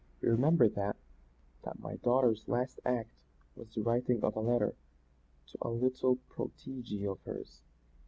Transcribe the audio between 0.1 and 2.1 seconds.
You remember that that my